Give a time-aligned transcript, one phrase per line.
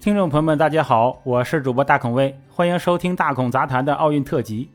[0.00, 4.70] 听众朋友们，大家好，我是主播大孔威，欢迎收听大孔杂谈的奥运特辑。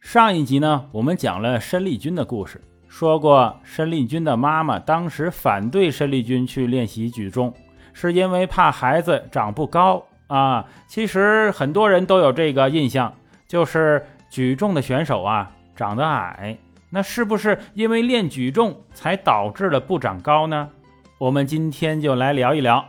[0.00, 2.58] 上一集呢，我们讲了申丽君的故事，
[2.88, 7.52] 说过申丽君的妈妈当时反对申丽君去练习举重，
[7.92, 10.64] 是因为怕孩子长不高啊。
[10.88, 13.12] 其实很多人都有这个印象，
[13.46, 16.56] 就是举重的选手啊长得矮，
[16.88, 20.70] 那是不是因为练举重才导致了不长高呢？
[21.18, 22.82] 我们今天就来聊一聊。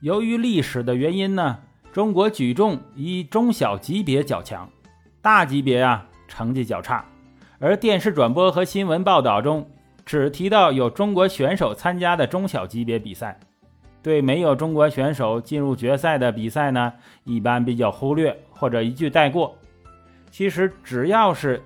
[0.00, 1.58] 由于历史的原因呢，
[1.92, 4.70] 中国举重以中小级别较强，
[5.20, 7.04] 大级别啊成绩较差。
[7.58, 9.68] 而电视转播和新闻报道中
[10.06, 13.40] 只提到有中国选手参加的中小级别比赛，
[14.00, 16.92] 对没有中国选手进入决赛的比赛呢，
[17.24, 19.56] 一般比较忽略或者一句带过。
[20.30, 21.60] 其实只要是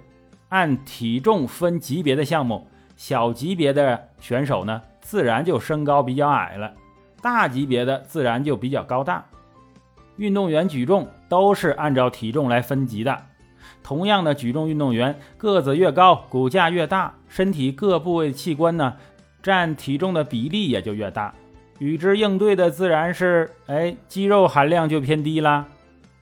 [0.48, 6.72] 按体重分级别的项目，小级别的选手呢，自然就身高比较矮了。
[7.22, 9.24] 大级别的自然就比较高大，
[10.16, 13.16] 运动员举重都是按照体重来分级的。
[13.82, 18.96] 同样的举重运动员，个子越高，骨架越大，身体各部位器官呢，
[19.42, 21.32] 占体重的比例也就越大。
[21.78, 25.66] 与之应对的自然是，哎，肌肉含量就偏低啦，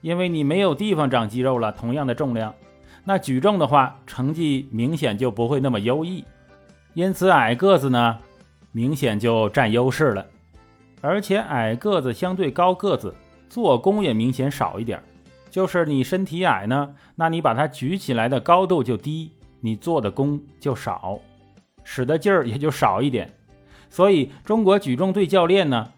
[0.01, 1.71] 因为你没有地方长肌肉了。
[1.71, 2.53] 同样的重量，
[3.03, 6.23] 那举重的话，成绩明显就不会那么优异。
[6.93, 8.17] 因此，矮个子呢，
[8.71, 10.25] 明显就占优势了。
[11.01, 13.13] 而且矮个子相对高个子，
[13.49, 15.01] 做功也明显少一点。
[15.49, 21.19] 就是你身体矮呢，那你把它举起来的高度就低，你做的功就少，
[21.83, 23.33] 使的劲儿也就少一点。
[23.89, 25.91] 所以中国举重队教练呢，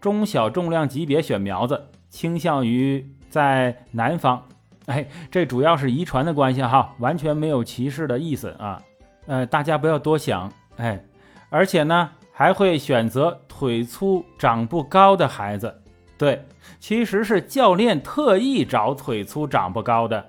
[0.00, 4.46] 中小重量级别选苗子倾向于在南方。
[4.86, 8.80] 哎，这主要是遗传的关系哈，完全没有歧视的意思啊。
[9.26, 10.52] 呃，大家不要多想。
[10.76, 11.02] 哎，
[11.48, 12.10] 而且呢。
[12.32, 15.82] 还会选择腿粗、长不高的孩子，
[16.16, 16.44] 对，
[16.80, 20.26] 其实是教练特意找腿粗、长不高的，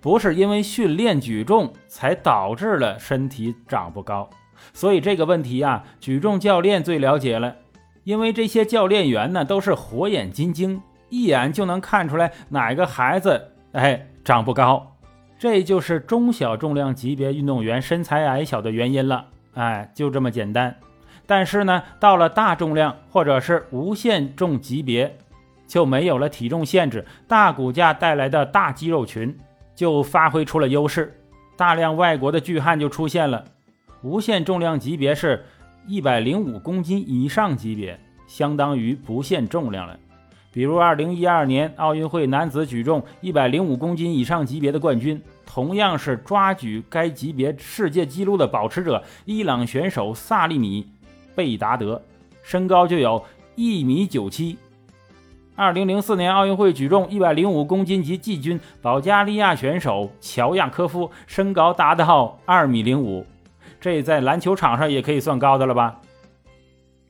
[0.00, 4.28] 不是因为训练举重才导致了身体长不高。
[4.72, 7.56] 所以这个问题啊，举重教练最了解了，
[8.04, 14.96] 因为这些教练员呢都是火眼金睛，一眼就能看出来哪个孩子哎长不高，
[15.38, 19.26] 这就是中小重量级别运动员身材矮小的原因了。
[19.54, 20.76] 哎，就这么简单。
[21.26, 25.18] 但是呢，到了大重量或者是无限重级别，
[25.66, 29.36] 就没有了体重限制，大骨架带来的大肌肉群
[29.74, 31.20] 就发挥出了优势，
[31.56, 33.44] 大量外国的巨汉就出现了。
[34.02, 35.44] 无限重量级别是
[35.88, 37.98] 一百零五公斤以上级别，
[38.28, 39.98] 相当于不限重量了。
[40.52, 50.86] 比如二零一二年奥运会男子举重一百零五公斤以上级别的冠军，同样是抓举该级别世界纪录的保持者——伊朗选手萨利米。
[51.36, 52.02] 贝达德
[52.42, 53.24] 身高就有
[53.54, 54.58] 一米九七。
[55.54, 63.24] 二零零四年奥运会举重一百零五公斤级季军保加利亚选手乔亚科夫身高达到二米零五，
[63.80, 66.00] 这在篮球场上也可以算高的了吧？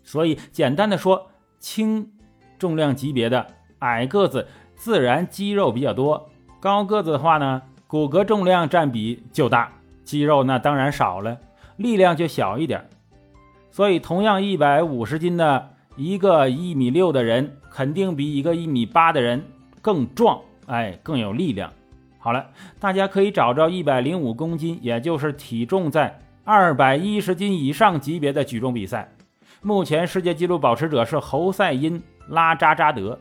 [0.05, 1.29] 所以简单的说，
[1.59, 2.09] 轻
[2.57, 3.45] 重量级别的
[3.81, 9.73] 矮个子自然肌肉比较多，高个子的话呢，骨骼重量占比就大，
[10.05, 11.37] 肌肉那当然少了，
[11.77, 12.89] 力量就小一点。
[13.77, 19.45] 所以，同样一百五十斤的一个一米六的人，肯定比一个一米八的人
[19.83, 21.71] 更壮，哎，更有力量。
[22.19, 22.47] 好了，
[22.81, 29.13] 大家可以找着一百零五公斤，也就是体重在二百一十斤以上级别的举重比赛。
[29.61, 32.01] 目前世界纪录保持者是侯赛因·
[32.31, 33.21] 拉扎扎德，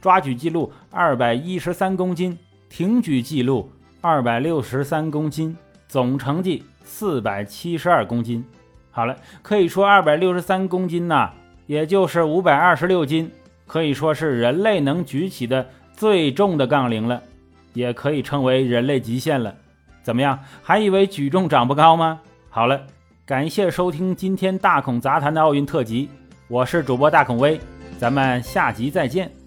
[0.00, 2.36] 抓举记录二百一十三公斤，
[2.68, 3.70] 挺举记录
[4.00, 8.44] 二百六十三公斤，总成绩四百七十二公斤。
[8.94, 11.30] 好了，可以说二百六十三公斤呐，
[11.66, 13.30] 也就是五百二十六斤，
[13.66, 17.22] 可以说是人类能举起的最重的杠铃了，
[17.72, 19.54] 也可以称为人类极限了。
[20.02, 20.38] 怎么样？
[20.62, 22.20] 还以为举重长不高吗？
[22.50, 22.82] 好了，
[23.24, 26.10] 感谢收听今天大孔杂谈的奥运特辑，
[26.48, 27.58] 我是主播大孔威，
[27.98, 29.41] 咱们下集再见。